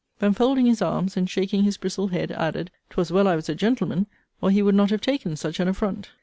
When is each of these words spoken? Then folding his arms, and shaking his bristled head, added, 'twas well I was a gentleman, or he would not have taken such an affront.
Then 0.17 0.33
folding 0.33 0.65
his 0.65 0.81
arms, 0.81 1.15
and 1.15 1.29
shaking 1.29 1.61
his 1.61 1.77
bristled 1.77 2.11
head, 2.11 2.31
added, 2.31 2.71
'twas 2.89 3.11
well 3.11 3.27
I 3.27 3.35
was 3.35 3.49
a 3.49 3.53
gentleman, 3.53 4.07
or 4.41 4.49
he 4.49 4.63
would 4.63 4.73
not 4.73 4.89
have 4.89 4.99
taken 5.01 5.35
such 5.35 5.59
an 5.59 5.67
affront. 5.67 6.09